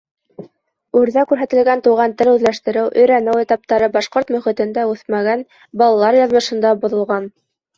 Үрҙә 1.01 1.25
күрһәтелгән 1.31 1.83
туған 1.87 2.15
тел 2.21 2.31
үҙләштереү, 2.31 2.87
өйрәнеү 3.01 3.43
этаптары 3.43 3.91
башҡорт 3.99 4.35
мөхитендә 4.37 4.89
үҫмәгән 4.95 5.45
балалар 5.83 6.19
яҙмышында 6.23 6.77
боҙолған. 6.87 7.31